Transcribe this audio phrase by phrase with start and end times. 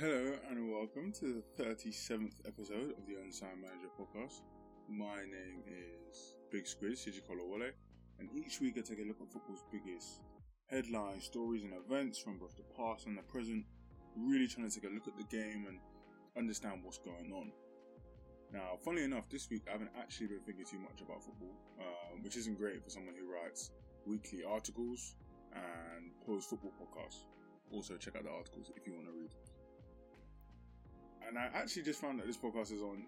[0.00, 4.40] Hello and welcome to the 37th episode of the Unsigned Manager podcast.
[4.88, 7.72] My name is Big Squid Siji Kolawole,
[8.18, 10.22] and each week I take a look at football's biggest
[10.68, 13.66] headlines, stories, and events from both the past and the present.
[14.16, 15.78] Really trying to take a look at the game and
[16.34, 17.52] understand what's going on.
[18.54, 22.22] Now, funnily enough, this week I haven't actually been thinking too much about football, um,
[22.22, 23.72] which isn't great for someone who writes
[24.06, 25.16] weekly articles
[25.52, 27.26] and posts football podcasts.
[27.70, 29.28] Also, check out the articles if you want to read.
[31.30, 33.04] And I actually just found that this podcast is on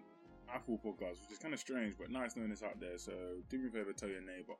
[0.49, 2.97] Apple Podcasts, which is kind of strange, but nice knowing it's out there.
[2.97, 3.11] So
[3.49, 4.53] do me a favor, tell your neighbor.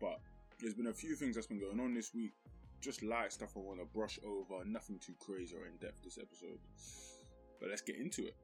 [0.00, 0.20] But
[0.58, 2.32] there's been a few things that's been going on this week.
[2.80, 4.64] Just light stuff I want to brush over.
[4.64, 6.58] Nothing too crazy or in depth this episode.
[7.60, 8.34] But let's get into it.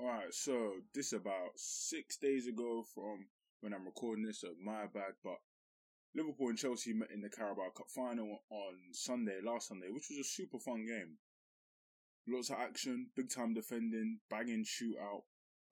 [0.00, 3.26] Alright, so this about six days ago from
[3.62, 5.40] when I'm recording this, so my bad, but
[6.14, 10.20] Liverpool and Chelsea met in the Carabao Cup final on Sunday, last Sunday, which was
[10.20, 11.16] a super fun game.
[12.28, 15.22] Lots of action, big time defending, banging shootout.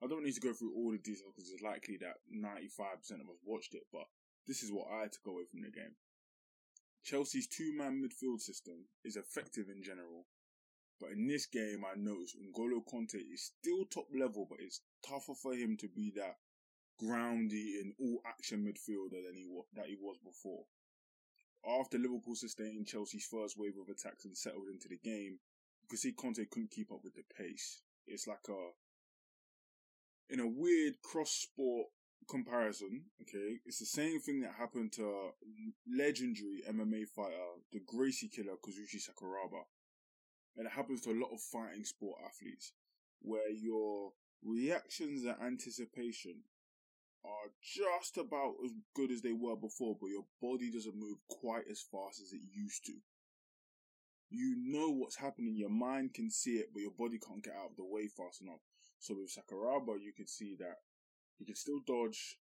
[0.01, 3.29] I don't need to go through all the details because it's likely that 95% of
[3.29, 4.05] us watched it, but
[4.47, 5.95] this is what I had to go away from the game.
[7.03, 10.27] Chelsea's two man midfield system is effective in general,
[10.99, 15.35] but in this game, I noticed N'Golo Kante is still top level, but it's tougher
[15.35, 16.37] for him to be that
[17.01, 20.65] groundy and all action midfielder than he was, that he was before.
[21.67, 25.39] After Liverpool sustained Chelsea's first wave of attacks and settled into the game,
[25.89, 27.81] could see Kante couldn't keep up with the pace.
[28.07, 31.87] It's like a in a weird cross sport
[32.27, 35.29] comparison, okay, it's the same thing that happened to
[35.87, 39.63] legendary MMA fighter, the Gracie killer Kazushi Sakuraba.
[40.57, 42.73] And it happens to a lot of fighting sport athletes,
[43.21, 46.43] where your reactions and anticipation
[47.25, 51.65] are just about as good as they were before, but your body doesn't move quite
[51.69, 52.93] as fast as it used to.
[54.35, 57.71] You know what's happening, your mind can see it, but your body can't get out
[57.71, 58.59] of the way fast enough.
[58.99, 60.83] So with Sakuraba, you can see that
[61.39, 62.37] he can still dodge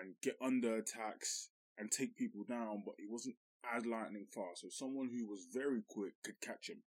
[0.00, 3.36] and get under attacks and take people down, but he wasn't
[3.76, 4.62] as lightning fast.
[4.62, 6.82] So someone who was very quick could catch him.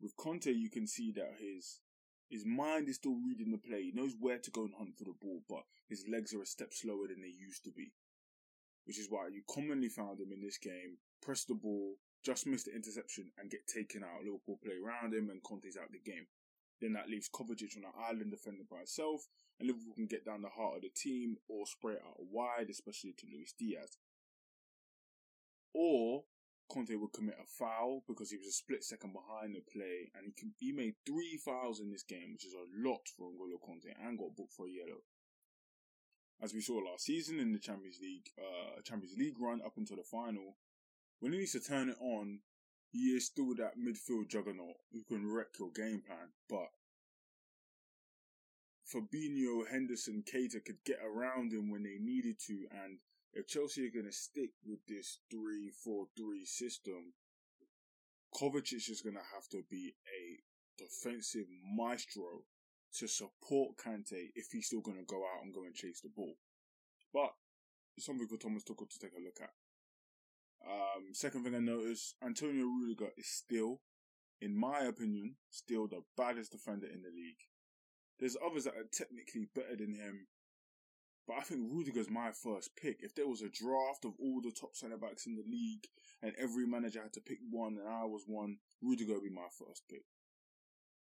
[0.00, 1.80] With Kante, you can see that his
[2.30, 3.82] his mind is still reading the play.
[3.82, 6.46] He knows where to go and hunt for the ball, but his legs are a
[6.46, 7.92] step slower than they used to be.
[8.86, 12.64] Which is why you commonly found him in this game press the ball, just miss
[12.64, 14.24] the interception, and get taken out.
[14.24, 16.26] Liverpool play around him, and Kante's out the game.
[16.80, 19.28] Then that leaves Kovacic on an island defending by itself,
[19.58, 22.70] and Liverpool can get down the heart of the team or spray it out wide,
[22.70, 23.98] especially to Luis Diaz.
[25.72, 26.24] Or
[26.70, 30.32] Kante would commit a foul because he was a split second behind the play, and
[30.36, 33.94] he he made three fouls in this game, which is a lot for N'Golo Kante,
[34.02, 35.02] and got booked for a yellow.
[36.42, 39.96] As we saw last season in the Champions League, uh, Champions League run up until
[39.96, 40.56] the final,
[41.22, 42.40] when he needs to turn it on,
[42.90, 46.34] he is still that midfield juggernaut who can wreck your game plan.
[46.50, 46.66] But
[48.92, 52.98] Fabinho, Henderson, Keita could get around him when they needed to, and
[53.32, 57.12] if Chelsea are going to stick with this 3 4 3 system,
[58.34, 60.42] Kovacic is going to have to be a
[60.76, 61.46] defensive
[61.76, 62.42] maestro
[62.98, 66.10] to support Kante if he's still going to go out and go and chase the
[66.14, 66.34] ball.
[67.14, 67.30] But
[68.00, 69.50] something for Thomas Tuchel to take a look at.
[70.66, 73.80] Um, second thing I noticed, Antonio Rudiger is still,
[74.40, 77.42] in my opinion, still the baddest defender in the league.
[78.20, 80.28] There's others that are technically better than him,
[81.26, 82.98] but I think Rudiger's my first pick.
[83.00, 85.86] If there was a draft of all the top centre backs in the league
[86.22, 89.48] and every manager had to pick one and I was one, Rudiger would be my
[89.58, 90.04] first pick.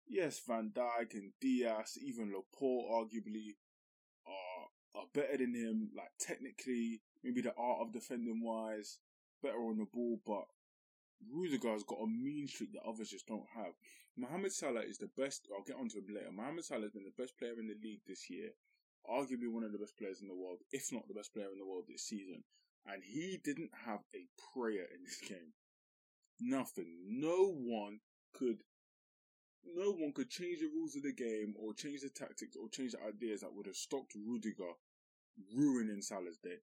[0.09, 3.57] Yes, Van Dijk and Dias, even Laporte arguably
[4.27, 8.99] are are better than him, like technically, maybe the art of defending wise,
[9.43, 10.47] better on the ball, but
[11.33, 13.73] Rudiger's got a mean streak that others just don't have.
[14.17, 15.49] Mohamed Salah is the best.
[15.53, 16.33] I'll get onto him later.
[16.33, 18.51] Mohamed Salah has been the best player in the league this year,
[19.09, 21.59] arguably one of the best players in the world, if not the best player in
[21.59, 22.45] the world this season.
[22.87, 25.53] And he didn't have a prayer in this game.
[26.41, 26.99] Nothing.
[27.09, 28.01] No one
[28.33, 28.63] could.
[29.65, 32.93] No one could change the rules of the game or change the tactics or change
[32.93, 34.79] the ideas that would have stopped Rudiger
[35.53, 36.59] ruining Salah's day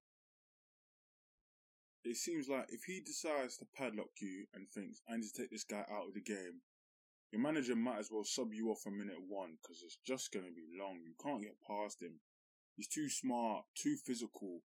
[2.03, 5.51] it seems like if he decides to padlock you and thinks, I need to take
[5.51, 6.61] this guy out of the game,
[7.31, 10.45] your manager might as well sub you off from minute one because it's just going
[10.45, 11.01] to be long.
[11.01, 12.19] You can't get past him.
[12.75, 14.61] He's too smart, too physical.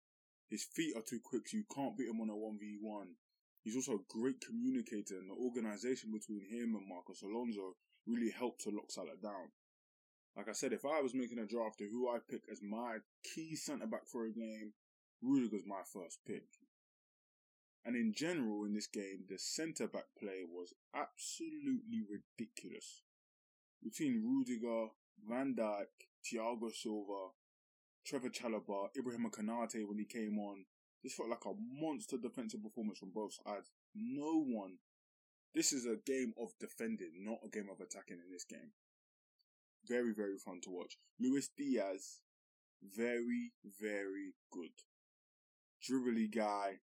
[0.51, 3.17] His feet are too quick, so you can't beat him on a 1v1.
[3.63, 7.77] He's also a great communicator, and the organisation between him and Marcos Alonso
[8.07, 9.53] really helped to lock Salah down.
[10.37, 12.99] Like I said, if I was making a draft of who I pick as my
[13.25, 14.73] key centre back for a game,
[15.23, 16.45] Rudiger's my first pick.
[17.89, 23.01] And in general, in this game, the centre back play was absolutely ridiculous.
[23.83, 24.93] Between Rudiger,
[25.27, 27.33] Van Dijk, Thiago Silva,
[28.05, 30.67] Trevor Chalobah, Ibrahim Konate when he came on,
[31.03, 33.71] this felt like a monster defensive performance from both sides.
[33.95, 34.75] No one.
[35.55, 38.73] This is a game of defending, not a game of attacking in this game.
[39.87, 40.99] Very, very fun to watch.
[41.19, 42.21] Luis Diaz,
[42.83, 44.77] very, very good.
[45.83, 46.81] Dribbly guy,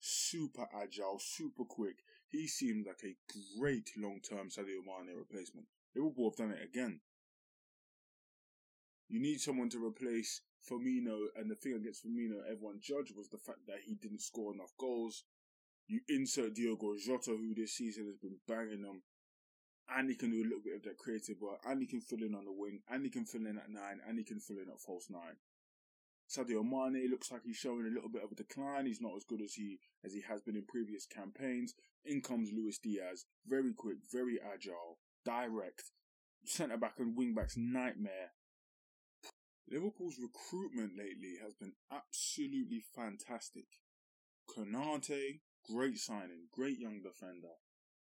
[0.00, 1.96] super agile, super quick.
[2.28, 3.16] He seemed like a
[3.58, 5.66] great long-term Sadio Mane replacement.
[5.96, 7.00] Liverpool have done it again.
[9.08, 13.38] You need someone to replace Firmino, and the thing against Firmino, everyone judged was the
[13.38, 15.24] fact that he didn't score enough goals.
[15.86, 19.02] You insert Diogo Jota, who this season has been banging them,
[19.88, 22.20] and he can do a little bit of that creative work, and he can fill
[22.20, 24.58] in on the wing, and he can fill in at nine, and he can fill
[24.58, 25.40] in at false nine.
[26.28, 28.86] Sadio Mane looks like he's showing a little bit of a decline.
[28.86, 31.74] He's not as good as he as he has been in previous campaigns.
[32.04, 35.84] In comes Luis Diaz, very quick, very agile, direct,
[36.44, 38.32] centre back and wing backs nightmare.
[39.70, 43.66] Liverpool's recruitment lately has been absolutely fantastic.
[44.48, 45.40] Konate,
[45.70, 47.56] great signing, great young defender.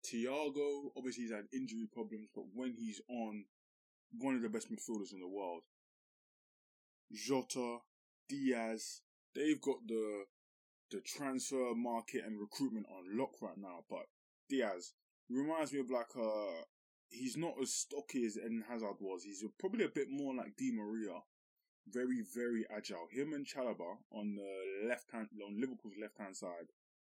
[0.06, 3.46] Thiago, obviously he's had injury problems, but when he's on,
[4.20, 5.64] one of the best midfielders in the world.
[7.12, 7.80] Jota,
[8.28, 9.02] Diaz,
[9.34, 10.26] they've got the
[10.92, 13.80] the transfer market and recruitment on lock right now.
[13.90, 14.06] But
[14.50, 14.94] Diaz
[15.30, 16.64] reminds me of like uh,
[17.10, 19.24] he's not as stocky as Eden Hazard was.
[19.24, 21.22] He's probably a bit more like Di Maria.
[21.88, 23.08] Very, very agile.
[23.12, 26.74] Him and Chalobah on the left hand, on Liverpool's left hand side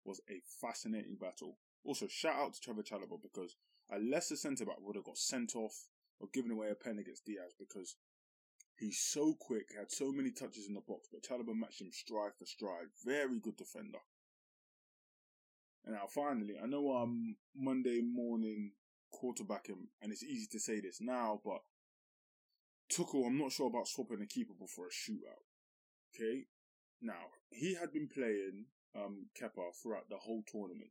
[0.04, 1.58] was a fascinating battle.
[1.84, 3.56] Also, shout out to Trevor Chalobah because
[3.90, 5.86] a lesser centre back would have got sent off
[6.18, 7.96] or given away a pen against Diaz because
[8.78, 12.32] He's so quick, had so many touches in the box, but Chalobah matched him stride
[12.38, 12.88] for stride.
[13.04, 13.98] Very good defender.
[15.84, 18.72] And now finally, I know I'm Monday morning
[19.14, 21.62] quarterbacking, and it's easy to say this now, but
[22.92, 25.46] Tuchel, I'm not sure about swapping a keeper before a shootout.
[26.14, 26.44] Okay?
[27.00, 30.90] Now, he had been playing um, Kepa throughout the whole tournament.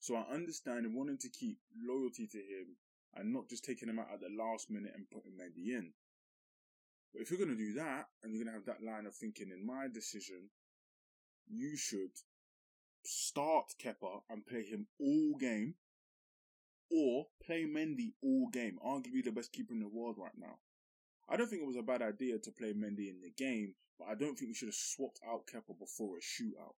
[0.00, 2.76] So I understand wanting to keep loyalty to him
[3.14, 5.92] and not just taking him out at the last minute and putting Mendy in.
[7.12, 9.14] But if you're going to do that and you're going to have that line of
[9.14, 10.50] thinking in my decision,
[11.48, 12.10] you should
[13.04, 15.74] start Kepa and play him all game
[16.90, 20.58] or play Mendy all game, arguably the best keeper in the world right now.
[21.28, 24.06] I don't think it was a bad idea to play Mendy in the game, but
[24.06, 26.74] I don't think we should have swapped out Kepa before a shootout.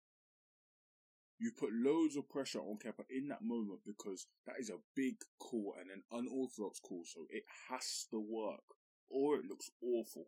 [1.40, 5.16] You put loads of pressure on Kepa in that moment because that is a big
[5.40, 8.77] call and an unorthodox call, so it has to work
[9.10, 10.26] or it looks awful.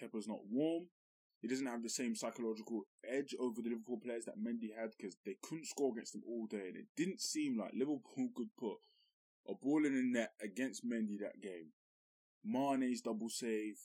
[0.00, 0.84] Kepa's not warm.
[1.40, 5.16] He doesn't have the same psychological edge over the Liverpool players that Mendy had because
[5.26, 8.78] they couldn't score against him all day, and it didn't seem like Liverpool could put
[9.46, 11.72] a ball in the net against Mendy that game.
[12.42, 13.76] Mane's double save,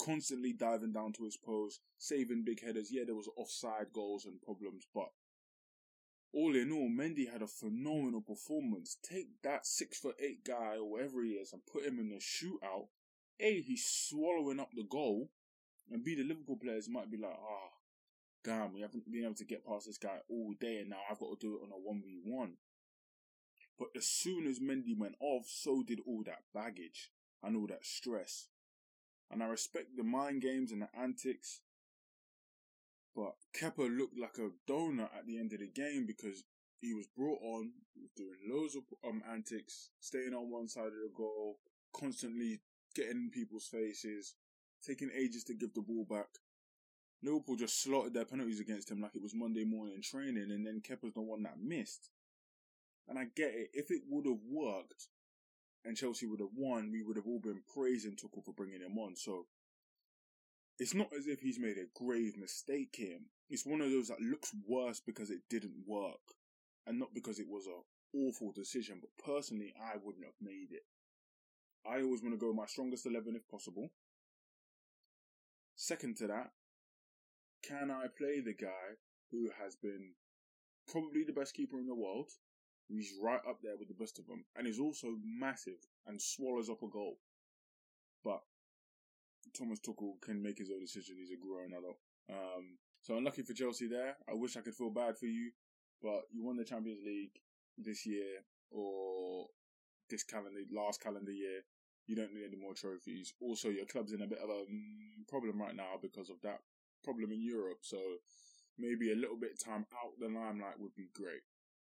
[0.00, 2.88] constantly diving down to his post, saving big headers.
[2.90, 5.10] Yeah, there was offside goals and problems, but
[6.32, 8.96] all in all, Mendy had a phenomenal performance.
[9.02, 12.20] Take that six foot eight guy or whatever he is and put him in a
[12.20, 12.88] shootout
[13.42, 15.30] a, he's swallowing up the goal,
[15.90, 17.70] and B, the Liverpool players might be like, ah, oh,
[18.44, 21.18] damn, we haven't been able to get past this guy all day, and now I've
[21.18, 22.52] got to do it on a 1v1.
[23.78, 27.10] But as soon as Mendy went off, so did all that baggage
[27.42, 28.48] and all that stress.
[29.30, 31.60] And I respect the mind games and the antics,
[33.14, 36.44] but Kepa looked like a donut at the end of the game because
[36.80, 37.72] he was brought on,
[38.16, 41.58] doing loads of um, antics, staying on one side of the goal,
[41.94, 42.60] constantly
[42.94, 44.34] getting in people's faces,
[44.86, 46.28] taking ages to give the ball back.
[47.22, 50.82] Liverpool just slotted their penalties against him like it was Monday morning training, and then
[50.82, 52.10] Kepa's the one that missed.
[53.08, 53.70] And I get it.
[53.72, 55.08] If it would have worked
[55.84, 58.98] and Chelsea would have won, we would have all been praising Tuchel for bringing him
[58.98, 59.16] on.
[59.16, 59.46] So
[60.78, 63.18] it's not as if he's made a grave mistake here.
[63.50, 66.34] It's one of those that looks worse because it didn't work,
[66.86, 69.00] and not because it was a awful decision.
[69.00, 70.82] But personally, I wouldn't have made it.
[71.86, 73.90] I always want to go my strongest 11 if possible.
[75.74, 76.50] Second to that,
[77.66, 78.98] can I play the guy
[79.30, 80.12] who has been
[80.86, 82.30] probably the best keeper in the world?
[82.88, 86.68] He's right up there with the best of them, and he's also massive and swallows
[86.68, 87.18] up a goal.
[88.22, 88.42] But
[89.56, 91.16] Thomas Tuchel can make his own decision.
[91.18, 91.98] He's a grown adult.
[92.30, 94.16] Um, so unlucky for Chelsea there.
[94.28, 95.50] I wish I could feel bad for you,
[96.02, 97.40] but you won the Champions League
[97.78, 99.46] this year, or
[100.10, 101.62] this calendar last calendar year.
[102.06, 103.32] You don't need any more trophies.
[103.40, 106.60] Also, your club's in a bit of a mm, problem right now because of that
[107.04, 107.78] problem in Europe.
[107.82, 107.98] So
[108.78, 111.42] maybe a little bit time out the limelight would be great.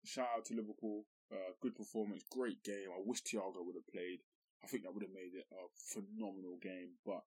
[0.04, 1.04] Shout out to Liverpool.
[1.32, 2.86] Uh, good performance, great game.
[2.94, 4.20] I wish Thiago would have played.
[4.62, 6.94] I think that would have made it a phenomenal game.
[7.04, 7.22] But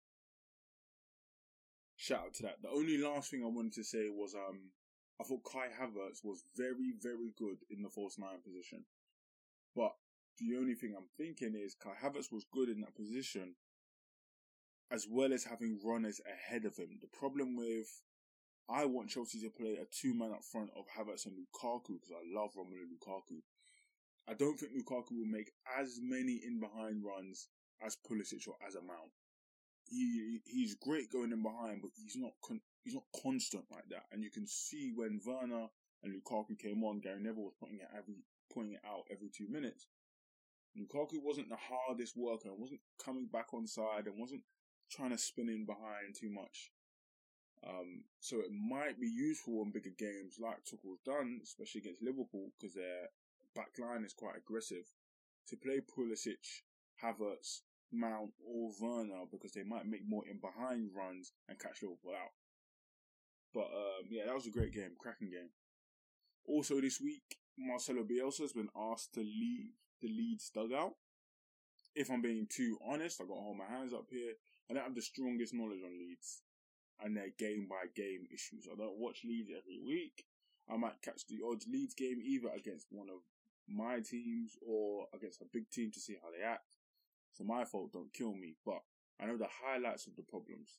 [1.97, 2.61] shout out to that.
[2.61, 4.71] The only last thing I wanted to say was um
[5.19, 8.85] I thought Kai Havertz was very, very good in the false nine position.
[9.75, 9.91] But
[10.39, 13.55] the only thing I'm thinking is Kai Havertz was good in that position
[14.91, 16.97] as well as having runners ahead of him.
[17.01, 17.87] The problem with
[18.69, 22.13] I want Chelsea to play a two man up front of Havertz and Lukaku because
[22.13, 23.41] I love Romelu Lukaku.
[24.27, 27.47] I don't think Lukaku will make as many in behind runs
[27.83, 29.09] as Pulisic or as a Mount.
[29.85, 34.03] He he's great going in behind, but he's not con- he's not constant like that.
[34.11, 35.67] And you can see when Werner
[36.03, 38.21] and Lukaku came on, Gary Neville was putting it every
[38.53, 39.87] putting it out every two minutes.
[40.79, 44.43] Lukaku wasn't the hardest worker, wasn't coming back on side, and wasn't
[44.89, 46.71] trying to spin in behind too much.
[47.67, 52.51] Um, so it might be useful in bigger games like Tuchel's done, especially against Liverpool,
[52.57, 53.11] because their
[53.55, 54.87] back line is quite aggressive,
[55.49, 56.63] to play Pulisic,
[57.03, 62.13] Havertz, Mount, or Werner, because they might make more in behind runs and catch Liverpool
[62.15, 62.31] out.
[63.53, 65.49] But um, yeah, that was a great game, cracking game.
[66.45, 70.93] Also this week, Marcelo Bielsa has been asked to leave the Leeds dugout.
[71.95, 74.33] If I'm being too honest, I've got to hold my hands up here.
[74.69, 76.41] I don't have the strongest knowledge on Leeds
[77.03, 78.67] and their game by game issues.
[78.71, 80.25] I don't watch Leeds every week.
[80.71, 83.21] I might catch the odd Leeds game either against one of
[83.67, 86.75] my teams or against a big team to see how they act.
[87.33, 88.55] So my fault, don't kill me.
[88.65, 88.81] But
[89.19, 90.77] I know the highlights of the problems.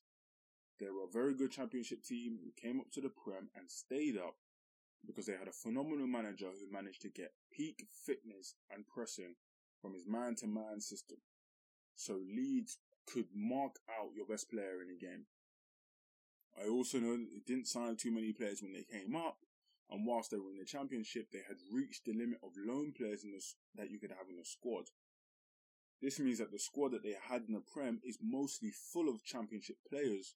[0.78, 4.16] They were a very good championship team who came up to the Prem and stayed
[4.16, 4.36] up
[5.06, 9.34] because they had a phenomenal manager who managed to get peak fitness and pressing
[9.80, 11.18] from his man to man system.
[11.96, 15.26] So Leeds could mark out your best player in a game.
[16.58, 19.38] I also know that they didn't sign too many players when they came up,
[19.90, 23.22] and whilst they were in the championship, they had reached the limit of loan players
[23.22, 23.42] the,
[23.76, 24.86] that you could have in a squad.
[26.02, 29.24] This means that the squad that they had in the Prem is mostly full of
[29.24, 30.34] championship players,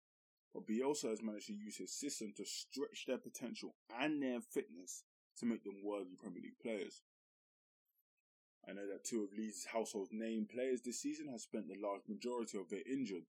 [0.54, 5.02] but Bielsa has managed to use his system to stretch their potential and their fitness
[5.38, 7.02] to make them worthy Premier League players.
[8.66, 12.02] I know that two of Leeds' household name players this season have spent the large
[12.08, 13.26] majority of their injured.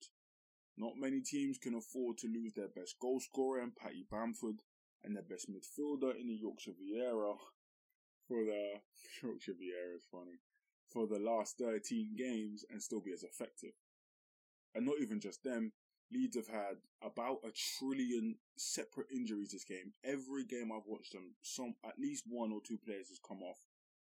[0.78, 4.62] Not many teams can afford to lose their best goal scorer in Paddy Bamford
[5.04, 7.36] and their best midfielder in the Yorkshire Vieira
[8.28, 8.82] for the
[9.24, 10.40] Yorkshire Vieira is funny
[10.92, 13.74] for the last 13 games and still be as effective.
[14.74, 15.72] And not even just them,
[16.12, 19.94] Leeds have had about a trillion separate injuries this game.
[20.04, 23.60] Every game I've watched them, some at least one or two players has come off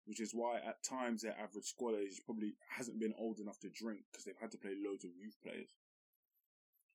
[0.08, 3.70] which is why at times their average squad age probably hasn't been old enough to
[3.70, 5.76] drink because they've had to play loads of youth players.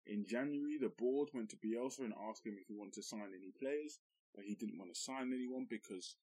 [0.06, 3.36] In January, the board went to Bielsa and asked him if he wanted to sign
[3.36, 4.00] any players,
[4.34, 6.16] but he didn't want to sign anyone because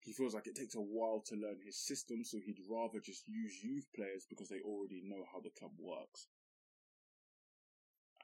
[0.00, 3.28] he feels like it takes a while to learn his system, so he'd rather just
[3.28, 6.26] use youth players because they already know how the club works.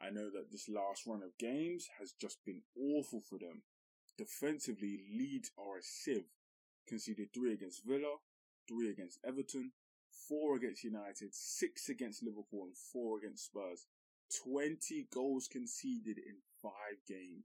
[0.00, 3.62] I know that this last run of games has just been awful for them.
[4.16, 6.30] Defensively, Leeds are a sieve
[6.88, 8.16] conceded three against Villa,
[8.68, 9.72] three against Everton,
[10.28, 13.86] four against United, six against Liverpool, and four against Spurs.
[14.44, 17.44] 20 goals conceded in five games.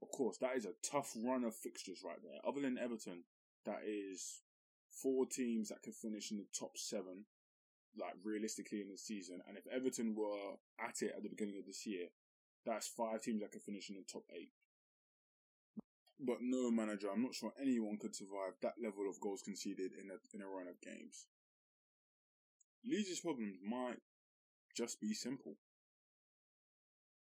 [0.00, 2.40] Of course, that is a tough run of fixtures right there.
[2.46, 3.24] Other than Everton,
[3.64, 4.42] that is
[4.90, 7.26] four teams that could finish in the top seven,
[7.98, 9.40] like realistically in the season.
[9.46, 12.08] And if Everton were at it at the beginning of this year,
[12.64, 14.50] that's five teams that could finish in the top eight.
[16.20, 20.10] But no manager, I'm not sure anyone could survive that level of goals conceded in
[20.10, 21.26] a in a run of games.
[22.84, 23.98] Leeds' problems might
[24.76, 25.56] just be simple.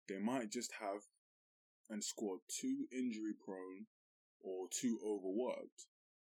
[0.10, 1.02] They might just have
[1.90, 3.86] and squad too injury prone
[4.42, 5.86] or too overworked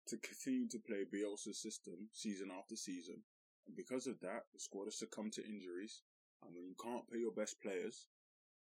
[0.07, 3.23] to continue to play Bielsa's system season after season.
[3.67, 6.01] And because of that, the squad has succumbed to injuries.
[6.43, 8.07] And when you can't pay your best players,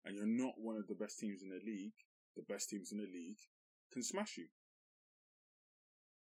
[0.05, 1.93] and you're not one of the best teams in the league,
[2.35, 3.37] the best teams in the league,
[3.93, 4.47] can smash you.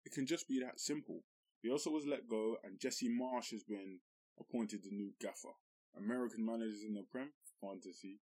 [0.05, 1.23] It can just be that simple.
[1.65, 4.01] Bielsa was let go, and Jesse Marsch has been
[4.39, 5.55] appointed the new gaffer.
[5.97, 8.21] American managers in the Prem, fantasy.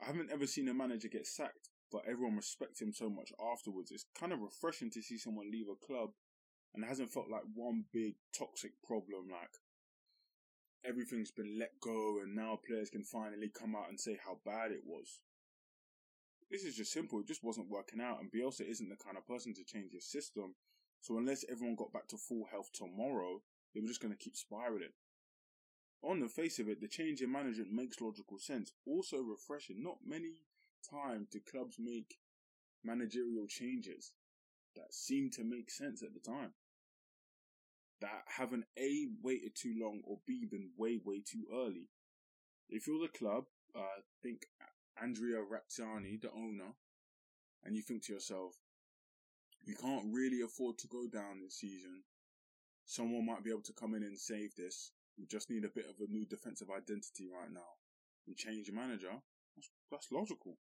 [0.00, 3.90] I haven't ever seen a manager get sacked, but everyone respects him so much afterwards.
[3.90, 6.10] It's kind of refreshing to see someone leave a club
[6.76, 9.50] and it hasn't felt like one big toxic problem, like
[10.84, 14.70] everything's been let go and now players can finally come out and say how bad
[14.70, 15.20] it was.
[16.50, 17.18] This is just simple.
[17.20, 20.08] It just wasn't working out, and Bielsa isn't the kind of person to change his
[20.08, 20.54] system.
[21.00, 23.42] So unless everyone got back to full health tomorrow,
[23.74, 24.94] they were just going to keep spiraling.
[26.02, 28.70] On the face of it, the change in management makes logical sense.
[28.86, 29.82] Also refreshing.
[29.82, 30.42] Not many
[30.88, 32.18] times do clubs make
[32.84, 34.12] managerial changes
[34.76, 36.52] that seem to make sense at the time?
[38.00, 41.88] That haven't A, waited too long or B, been way, way too early.
[42.68, 44.42] If you're the club, uh, think
[45.00, 46.74] Andrea Radrizzani, the owner,
[47.64, 48.54] and you think to yourself,
[49.66, 52.02] we can't really afford to go down this season.
[52.84, 54.92] Someone might be able to come in and save this.
[55.18, 57.80] We just need a bit of a new defensive identity right now.
[58.28, 59.10] We change the manager.
[59.56, 60.58] That's, that's logical.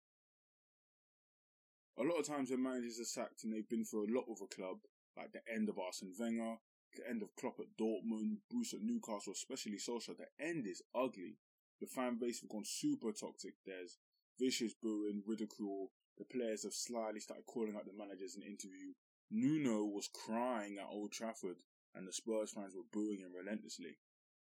[1.98, 4.42] A lot of times when managers are sacked and they've been through a lot with
[4.42, 4.78] a club,
[5.18, 6.56] like the end of Arsene Wenger,
[6.96, 11.38] the end of Klopp at Dortmund, Bruce at Newcastle, especially Solskjaer, the end is ugly.
[11.80, 13.54] The fan base have gone super toxic.
[13.66, 13.98] There's
[14.40, 15.92] vicious booing, ridicule.
[16.18, 18.94] The players have slyly started calling out the managers in interview.
[19.32, 21.58] Nuno was crying at Old Trafford,
[21.96, 23.98] and the Spurs fans were booing him relentlessly.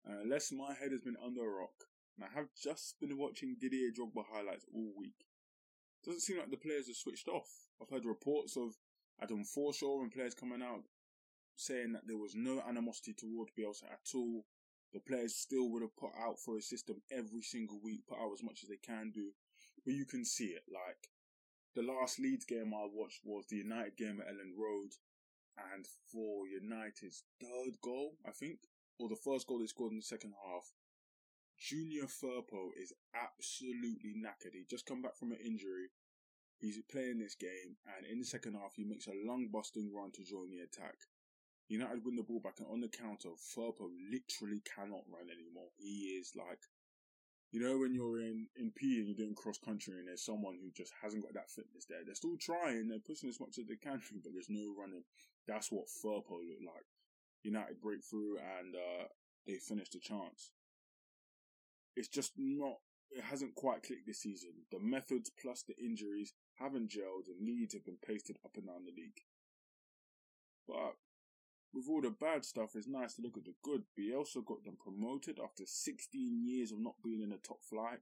[0.04, 3.56] And unless my head has been under a rock, and I have just been watching
[3.60, 5.26] Didier Drogba highlights all week,
[6.04, 7.48] doesn't seem like the players have switched off.
[7.82, 8.78] I've heard reports of
[9.20, 10.84] Adam Forshaw and players coming out
[11.56, 14.44] saying that there was no animosity toward Bielsa at all.
[14.92, 18.32] The players still would have put out for his system every single week, put out
[18.32, 19.32] as much as they can do.
[19.84, 20.64] But you can see it.
[20.72, 21.10] Like
[21.74, 24.92] the last Leeds game I watched was the United game at Elland Road,
[25.74, 28.60] and for United's third goal, I think,
[28.98, 30.72] or the first goal they scored in the second half,
[31.58, 34.52] Junior Firpo is absolutely knackered.
[34.52, 35.88] He just come back from an injury.
[36.58, 40.12] He's playing this game, and in the second half, he makes a lung busting run
[40.12, 40.96] to join the attack.
[41.68, 45.70] United win the ball back, and on the counter, Firpo literally cannot run anymore.
[45.76, 46.62] He is like,
[47.50, 50.58] you know, when you're in, in P and you're doing cross country, and there's someone
[50.62, 52.06] who just hasn't got that fitness there.
[52.06, 55.02] They're still trying, they're pushing as much as they can, but there's no running.
[55.48, 56.86] That's what Firpo looked like.
[57.42, 59.10] United break through, and uh,
[59.46, 60.50] they finish the chance
[61.96, 62.76] it's just not
[63.10, 64.50] it hasn't quite clicked this season.
[64.70, 68.84] The methods plus the injuries haven't gelled and Leeds have been pasted up and down
[68.84, 69.22] the league.
[70.66, 70.98] But
[71.76, 73.84] with all the bad stuff, it's nice to look at the good.
[73.98, 78.00] Bielsa got them promoted after 16 years of not being in the top flight.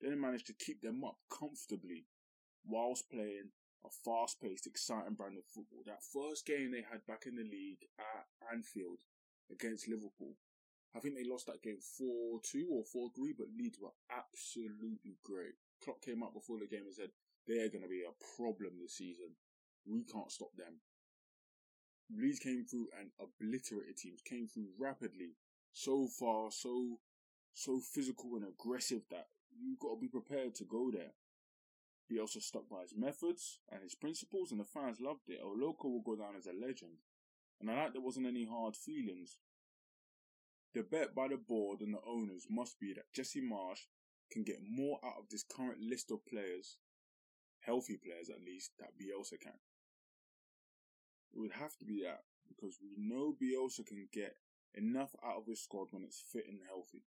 [0.00, 2.04] Then managed to keep them up comfortably
[2.66, 5.80] whilst playing a fast-paced, exciting brand of football.
[5.86, 9.00] That first game they had back in the league at Anfield
[9.50, 10.36] against Liverpool
[10.96, 15.20] I think they lost that game 4 2 or 4 3, but Leeds were absolutely
[15.22, 15.60] great.
[15.84, 17.12] Klopp came out before the game and said,
[17.46, 19.36] they're going to be a problem this season.
[19.84, 20.80] We can't stop them.
[22.14, 25.34] Leeds came through and obliterated teams, came through rapidly,
[25.72, 26.98] so far, so
[27.52, 31.12] so physical and aggressive that you've got to be prepared to go there.
[32.06, 35.40] He also stuck by his methods and his principles, and the fans loved it.
[35.42, 36.98] El Loco will go down as a legend.
[37.60, 39.38] And I like there wasn't any hard feelings.
[40.74, 43.88] The bet by the board and the owners must be that Jesse Marsch
[44.30, 46.76] can get more out of this current list of players,
[47.60, 49.58] healthy players at least, that Bielsa can.
[51.36, 54.36] It would have to be that because we know Bielsa can get
[54.74, 57.04] enough out of his squad when it's fit and healthy.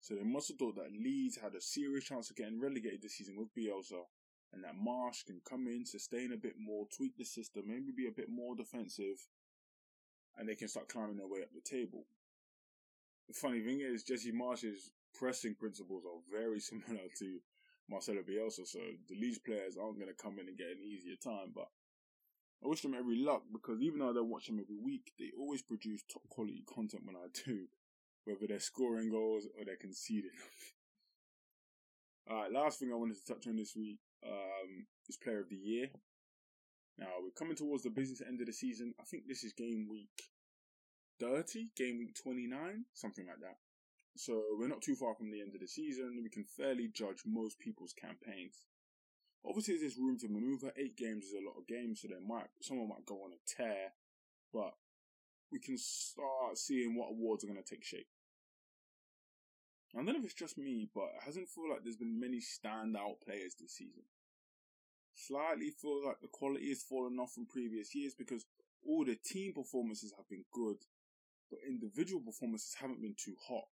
[0.00, 3.16] So they must have thought that Leeds had a serious chance of getting relegated this
[3.16, 4.08] season with Bielsa
[4.54, 8.08] and that Marsch can come in, sustain a bit more, tweak the system, maybe be
[8.08, 9.20] a bit more defensive,
[10.38, 12.06] and they can start climbing their way up the table
[13.28, 17.38] the funny thing is, Jesse Marsch's pressing principles are very similar to
[17.88, 21.16] Marcelo Bielsa, so the Leeds players aren't going to come in and get an easier
[21.22, 21.52] time.
[21.54, 21.68] But
[22.64, 25.30] I wish them every luck because even though I don't watch them every week, they
[25.38, 27.66] always produce top quality content when I do,
[28.24, 30.34] whether they're scoring goals or they're conceding.
[32.30, 35.56] Alright, last thing I wanted to touch on this week um, is Player of the
[35.56, 35.88] Year.
[36.98, 38.92] Now, we're coming towards the business end of the season.
[39.00, 40.10] I think this is game week
[41.20, 43.56] 30, game week 29, something like that.
[44.16, 46.20] So we're not too far from the end of the season.
[46.24, 48.66] We can fairly judge most people's campaigns.
[49.46, 50.72] Obviously, there's room to maneuver.
[50.76, 53.40] Eight games is a lot of games, so there might someone might go on a
[53.46, 53.92] tear,
[54.52, 54.74] but
[55.50, 58.08] we can start seeing what awards are going to take shape.
[59.94, 62.38] I don't know if it's just me, but it hasn't felt like there's been many
[62.38, 64.04] standout players this season.
[65.14, 68.44] Slightly feel like the quality has fallen off from previous years because
[68.86, 70.76] all the team performances have been good,
[71.50, 73.64] but individual performances haven't been too hot.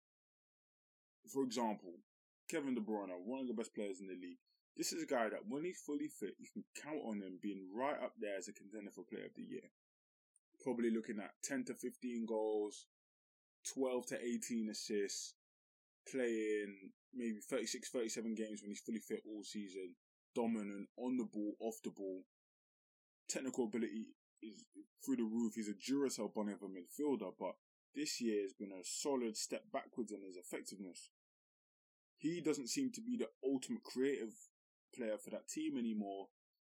[1.33, 2.01] For example,
[2.51, 4.39] Kevin De Bruyne, one of the best players in the league.
[4.77, 7.69] This is a guy that when he's fully fit, you can count on him being
[7.75, 9.73] right up there as a contender for Player of the Year.
[10.63, 12.85] Probably looking at 10 to 15 goals,
[13.73, 15.33] 12 to 18 assists,
[16.11, 19.95] playing maybe 36, 37 games when he's fully fit all season,
[20.35, 22.25] dominant on the ball, off the ball.
[23.29, 24.13] Technical ability
[24.43, 24.65] is
[25.05, 25.55] through the roof.
[25.55, 27.55] He's a Duracell bunny of a midfielder, but
[27.95, 31.11] this year has been a solid step backwards in his effectiveness.
[32.19, 34.35] He doesn't seem to be the ultimate creative
[34.95, 36.29] player for that team anymore.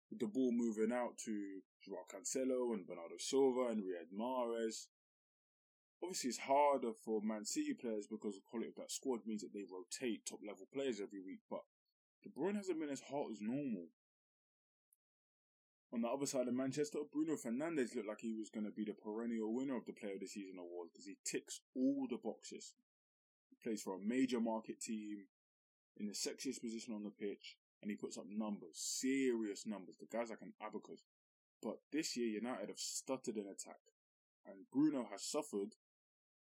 [0.09, 4.87] With the ball moving out to Joao Cancelo and Bernardo Silva and Riyad Mahrez.
[6.01, 9.53] Obviously, it's harder for Man City players because the quality of that squad means that
[9.53, 11.61] they rotate top level players every week, but
[12.23, 13.87] De Bruyne hasn't been as hot as normal.
[15.91, 18.85] On the other side of Manchester, Bruno Fernandes looked like he was going to be
[18.85, 22.17] the perennial winner of the Player of the Season award because he ticks all the
[22.17, 22.73] boxes.
[23.49, 25.25] He plays for a major market team
[25.97, 29.95] in the sexiest position on the pitch, and he puts up numbers, serious numbers.
[29.99, 31.03] The guy's like an abacus.
[31.61, 33.79] But this year, United have stuttered in attack,
[34.45, 35.75] and Bruno has suffered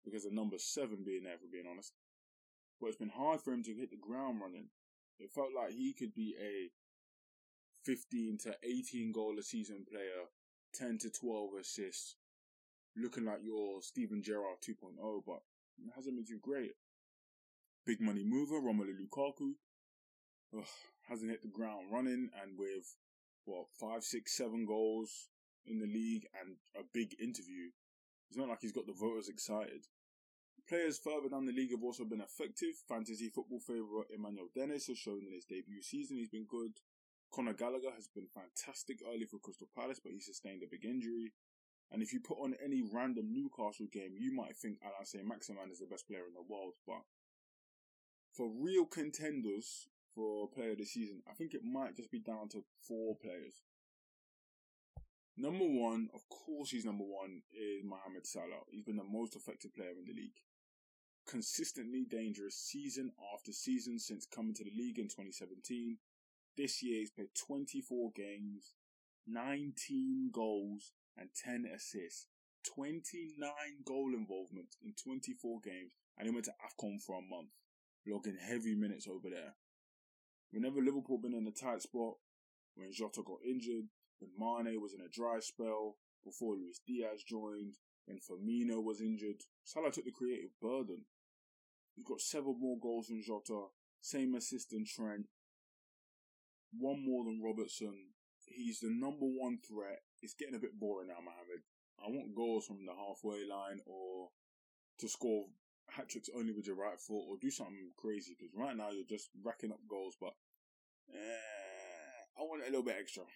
[0.04, 1.92] because of number seven being there, for being honest.
[2.80, 4.68] But it's been hard for him to hit the ground running.
[5.18, 6.70] It felt like he could be a
[7.84, 10.30] 15 to 18 goal a season player,
[10.74, 12.16] 10 to 12 assists,
[12.96, 15.40] looking like your Steven Gerrard 2.0, but
[15.78, 16.72] it hasn't been too great.
[17.84, 19.54] Big money mover, Romelu Lukaku,
[20.56, 20.64] ugh,
[21.08, 22.96] hasn't hit the ground running, and with,
[23.44, 25.28] what, five, six, seven goals
[25.66, 27.70] in the league and a big interview,
[28.28, 29.86] it's not like he's got the voters excited.
[30.68, 32.76] Players further down the league have also been effective.
[32.88, 36.72] Fantasy football favourite Emmanuel Dennis has shown in his debut season he's been good.
[37.32, 41.32] Conor Gallagher has been fantastic early for Crystal Palace, but he sustained a big injury.
[41.90, 45.78] And if you put on any random Newcastle game, you might think Alain Saint-Maximin is
[45.78, 46.74] the best player in the world.
[46.86, 47.00] But
[48.36, 49.88] for real contenders
[50.18, 53.62] for player of the season, I think it might just be down to four players.
[55.36, 58.66] Number one, of course, he's number one, is Mohamed Salah.
[58.72, 60.42] He's been the most effective player in the league.
[61.28, 65.98] Consistently dangerous season after season since coming to the league in 2017.
[66.56, 68.74] This year he's played 24 games,
[69.28, 72.26] 19 goals, and 10 assists.
[72.74, 73.38] 29
[73.86, 77.54] goal involvement in 24 games, and he went to AFCON for a month,
[78.04, 79.54] logging heavy minutes over there.
[80.50, 82.14] Whenever Liverpool been in a tight spot,
[82.74, 87.74] when Jota got injured, when Mane was in a dry spell, before Luis Diaz joined,
[88.06, 91.04] when Firmino was injured, Salah took the creative burden.
[91.94, 93.66] He's got several more goals than Jota,
[94.00, 95.26] same assist than Trent,
[96.72, 98.14] one more than Robertson.
[98.46, 100.00] He's the number one threat.
[100.22, 101.64] It's getting a bit boring now, Mohamed.
[101.98, 104.30] I want goals from the halfway line or
[105.00, 105.46] to score
[105.90, 109.04] hat tricks only with your right foot or do something crazy because right now you're
[109.08, 110.34] just racking up goals, but
[111.12, 113.24] eh, I want a little bit extra.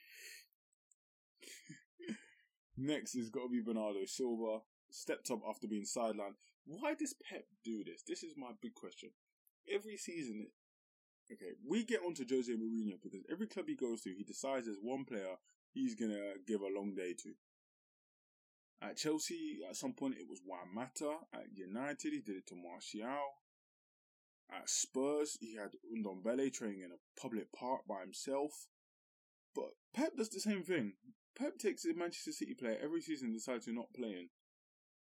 [2.77, 4.61] Next is got to be Bernardo Silva.
[4.91, 6.35] Stepped up after being sidelined.
[6.67, 8.03] Why does Pep do this?
[8.07, 9.11] This is my big question.
[9.73, 10.49] Every season,
[11.33, 14.79] okay, we get onto Jose Mourinho because every club he goes to, he decides there's
[14.83, 15.37] one player
[15.73, 17.31] he's gonna give a long day to.
[18.83, 21.19] At Chelsea, at some point it was Juan Mata.
[21.33, 23.37] At United, he did it to Martial.
[24.51, 28.67] At Spurs, he had Ndombele training in a public park by himself.
[29.55, 30.95] But Pep does the same thing.
[31.39, 34.29] Pep takes a Manchester City player every season and decides to not play in.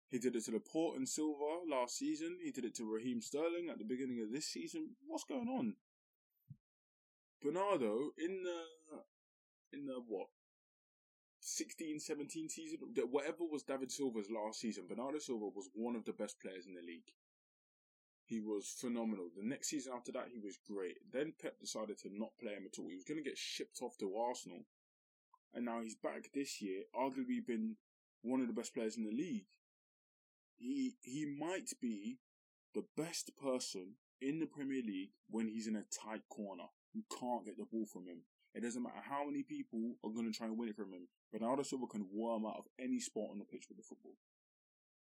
[0.10, 2.40] He did it to Laporte and Silva last season.
[2.44, 4.96] He did it to Raheem Sterling at the beginning of this season.
[5.06, 5.76] What's going on?
[7.42, 8.64] Bernardo in the
[9.72, 10.28] in the what
[11.50, 16.14] 16, 17 season, whatever was David Silva's last season, Bernardo Silva was one of the
[16.14, 17.12] best players in the league.
[18.26, 19.30] He was phenomenal.
[19.36, 20.98] The next season after that, he was great.
[21.12, 22.90] Then Pep decided to not play him at all.
[22.90, 24.66] He was going to get shipped off to Arsenal.
[25.54, 27.78] And now he's back this year, arguably been
[28.22, 29.48] one of the best players in the league.
[30.58, 32.20] He, he might be
[32.76, 36.66] the best person in the Premier League when he's in a tight corner.
[36.94, 38.22] You can't get the ball from him.
[38.54, 41.08] It doesn't matter how many people are going to try and win it from him.
[41.32, 44.18] Bernardo Silva can worm out of any spot on the pitch with the football.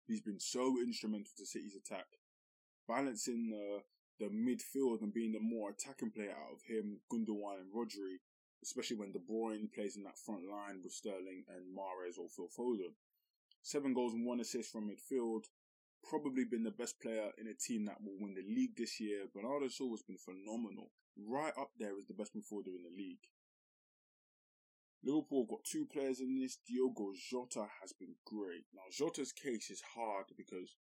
[0.08, 2.08] He's been so instrumental to City's attack,
[2.88, 3.84] balancing the
[4.20, 8.18] the midfield and being the more attacking player out of him, Gundogan and Rodri,
[8.64, 12.50] especially when De Bruyne plays in that front line with Sterling and Mahrez or Phil
[12.50, 12.94] Foden.
[13.62, 15.44] Seven goals and one assist from midfield.
[16.04, 19.26] Probably been the best player in a team that will win the league this year.
[19.34, 23.26] Bernardo Silva's been phenomenal right up there as the best midfielder in the league.
[25.04, 26.58] Liverpool got two players in this.
[26.68, 28.66] Diogo Jota has been great.
[28.74, 30.76] Now, Jota's case is hard because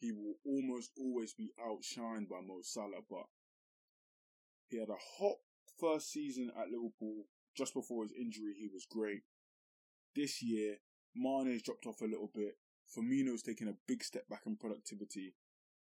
[0.00, 3.24] he will almost always be outshined by Mo Salah, but
[4.68, 5.36] he had a hot
[5.78, 7.24] first season at Liverpool.
[7.56, 9.22] Just before his injury, he was great.
[10.14, 10.78] This year,
[11.14, 12.56] Mane's dropped off a little bit.
[12.94, 15.34] Firmino's taken a big step back in productivity.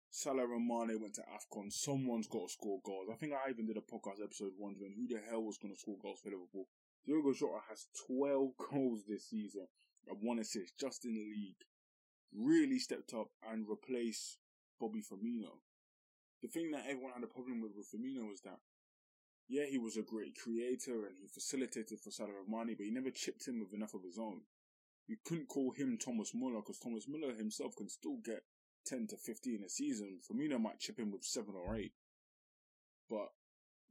[0.09, 1.71] Salah and Mane went to AFCON.
[1.71, 3.07] Someone's got to score goals.
[3.11, 5.79] I think I even did a podcast episode wondering who the hell was going to
[5.79, 6.67] score goals for Liverpool.
[7.05, 9.67] Diogo Jota has 12 goals this season
[10.07, 11.61] and one assist just in the league.
[12.33, 14.37] Really stepped up and replaced
[14.79, 15.59] Bobby Firmino.
[16.41, 18.59] The thing that everyone had a problem with with Firmino was that
[19.47, 23.11] yeah, he was a great creator and he facilitated for Salah Mane, but he never
[23.11, 24.41] chipped in with enough of his own.
[25.07, 28.43] You couldn't call him Thomas Muller because Thomas Muller himself can still get
[28.85, 30.19] 10 to 15 a season.
[30.23, 31.91] Firmino might chip in with 7 or 8.
[33.09, 33.27] But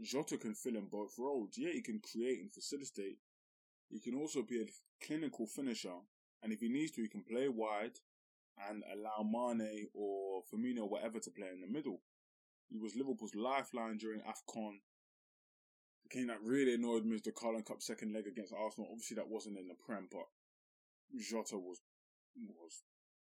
[0.02, 1.54] Jota can fill in both roles.
[1.56, 3.18] Yeah, he can create and facilitate.
[3.88, 5.98] He can also be a clinical finisher.
[6.42, 7.98] And if he needs to, he can play wide
[8.68, 12.00] and allow Mane or Firmino, whatever, to play in the middle.
[12.68, 14.78] He was Liverpool's lifeline during AFCON.
[16.04, 18.88] The thing that really annoyed me was the Carling Cup second leg against Arsenal.
[18.90, 20.26] Obviously, that wasn't in the Prem, but
[21.18, 21.80] Jota was
[22.36, 22.82] was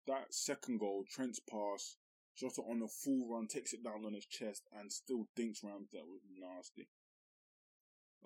[0.06, 1.96] that second goal, Trent's pass,
[2.38, 5.60] Jota on the full run, takes it down on his chest and still dinks.
[5.60, 6.88] That was nasty.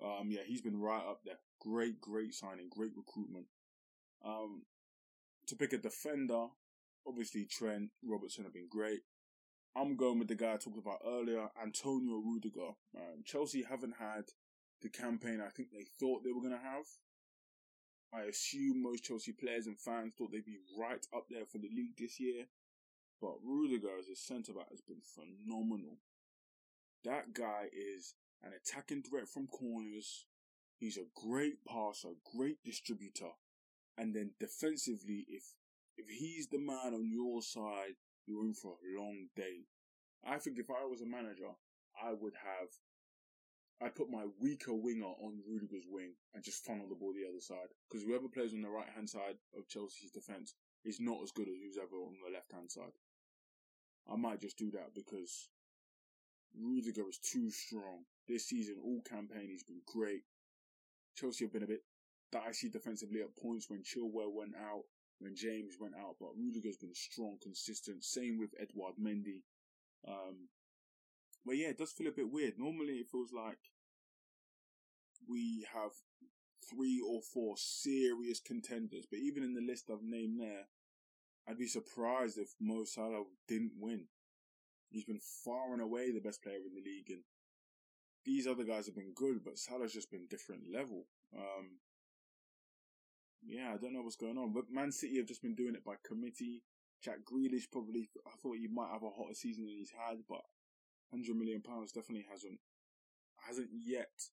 [0.03, 1.39] Um, yeah, he's been right up there.
[1.59, 3.47] Great, great signing, great recruitment.
[4.25, 4.63] Um,
[5.47, 6.47] to pick a defender,
[7.07, 9.01] obviously Trent, Robertson have been great.
[9.75, 12.73] I'm going with the guy I talked about earlier, Antonio Rudiger.
[13.25, 14.25] Chelsea haven't had
[14.81, 16.85] the campaign I think they thought they were going to have.
[18.13, 21.69] I assume most Chelsea players and fans thought they'd be right up there for the
[21.75, 22.45] league this year.
[23.23, 25.95] But Rudiger as a centre back has been phenomenal.
[27.05, 30.25] That guy is an attacking threat from corners.
[30.77, 33.31] He's a great passer, great distributor.
[33.97, 35.55] And then defensively, if
[35.95, 37.95] if he's the man on your side,
[38.27, 39.67] you're in for a long day.
[40.27, 41.55] I think if I was a manager,
[41.95, 42.67] I would have
[43.79, 47.39] I put my weaker winger on Rudiger's wing and just funnel the ball the other
[47.39, 47.71] side.
[47.87, 51.47] Because whoever plays on the right hand side of Chelsea's defence is not as good
[51.47, 52.91] as who's ever on the left hand side.
[54.11, 55.49] I might just do that because
[56.59, 58.05] Rudiger is too strong.
[58.27, 60.23] This season, all campaign, he's been great.
[61.15, 61.83] Chelsea have been a bit
[62.31, 64.83] dicey defensively at points when Chilwell went out,
[65.19, 68.03] when James went out, but Rudiger's been strong, consistent.
[68.03, 69.43] Same with Edouard Mendy.
[70.07, 70.49] Um,
[71.45, 72.53] but yeah, it does feel a bit weird.
[72.57, 73.59] Normally, it feels like
[75.27, 75.91] we have
[76.69, 80.67] three or four serious contenders, but even in the list I've named there,
[81.47, 84.05] I'd be surprised if Mo Salah didn't win.
[84.89, 87.23] He's been far and away the best player in the league, and
[88.25, 91.07] these other guys have been good, but Salah's just been different level.
[91.35, 91.79] Um,
[93.45, 95.83] yeah, I don't know what's going on, but Man City have just been doing it
[95.83, 96.63] by committee.
[97.03, 100.41] Jack Grealish probably, I thought he might have a hotter season than he's had, but
[101.11, 102.59] hundred million pounds definitely hasn't
[103.45, 104.31] hasn't yet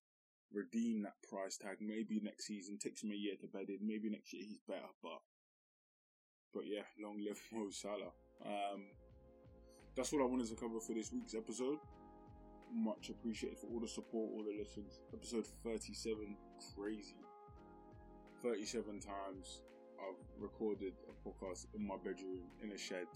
[0.53, 1.77] redeemed that price tag.
[1.81, 3.85] Maybe next season takes him a year to bed in.
[3.85, 5.19] Maybe next year he's better, but
[6.53, 8.11] but yeah, long live Mo Salah.
[8.45, 8.83] Um,
[9.95, 11.77] that's what I wanted to cover for this week's episode.
[12.73, 15.01] Much appreciated for all the support, all the listens.
[15.13, 16.35] Episode 37,
[16.75, 17.15] crazy.
[18.41, 19.61] 37 times
[19.99, 23.07] I've recorded a podcast in my bedroom, in a shed,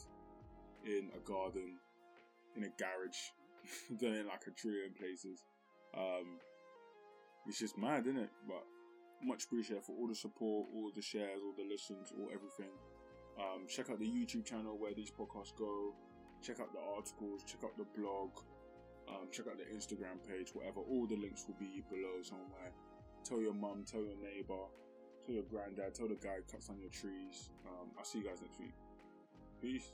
[0.86, 1.78] in a garden,
[2.56, 3.17] in a garage,
[4.00, 5.43] done it like a trio in places.
[5.98, 6.39] Um,
[7.48, 8.30] it's just mad, isn't it?
[8.48, 8.63] But
[9.24, 12.71] much appreciated for all the support, all the shares, all the listens, all everything.
[13.39, 15.93] Um, check out the YouTube channel where these podcasts go.
[16.41, 17.43] Check out the articles.
[17.43, 18.32] Check out the blog.
[19.10, 20.50] Um, check out the Instagram page.
[20.54, 20.82] Whatever.
[20.82, 22.71] All the links will be below somewhere.
[23.24, 23.84] Tell your mum.
[23.86, 24.65] Tell your neighbor.
[25.26, 25.95] Tell your granddad.
[25.95, 27.50] Tell the guy who cuts down your trees.
[27.65, 28.74] Um, I'll see you guys next week.
[29.62, 29.91] Peace.